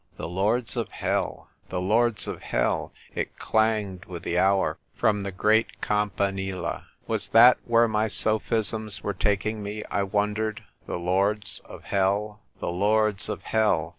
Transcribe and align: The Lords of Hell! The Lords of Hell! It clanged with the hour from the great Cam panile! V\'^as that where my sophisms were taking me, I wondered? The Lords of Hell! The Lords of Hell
The 0.17 0.27
Lords 0.27 0.75
of 0.75 0.89
Hell! 0.93 1.51
The 1.69 1.79
Lords 1.79 2.27
of 2.27 2.41
Hell! 2.41 2.91
It 3.13 3.37
clanged 3.37 4.05
with 4.05 4.23
the 4.23 4.35
hour 4.35 4.79
from 4.95 5.21
the 5.21 5.31
great 5.31 5.79
Cam 5.79 6.09
panile! 6.09 6.85
V\'^as 7.07 7.29
that 7.29 7.59
where 7.65 7.87
my 7.87 8.07
sophisms 8.07 9.03
were 9.03 9.13
taking 9.13 9.61
me, 9.61 9.83
I 9.91 10.01
wondered? 10.01 10.63
The 10.87 10.97
Lords 10.97 11.61
of 11.65 11.83
Hell! 11.83 12.41
The 12.59 12.71
Lords 12.71 13.29
of 13.29 13.43
Hell 13.43 13.89